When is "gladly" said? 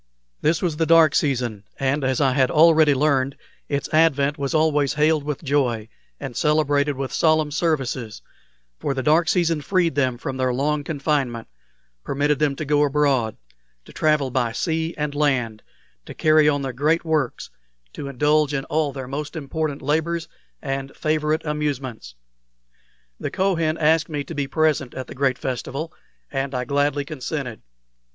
26.65-27.05